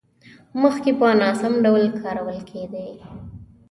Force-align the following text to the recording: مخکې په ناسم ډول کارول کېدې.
مخکې 0.61 0.91
په 0.99 1.07
ناسم 1.21 1.53
ډول 1.65 1.83
کارول 2.01 2.39
کېدې. 2.49 2.87